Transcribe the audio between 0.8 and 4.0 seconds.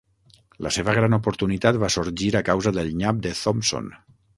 gran oportunitat va sorgir a causa del nyap de Thompson.